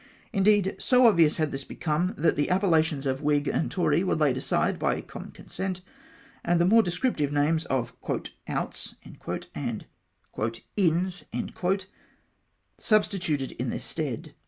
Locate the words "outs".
8.47-8.95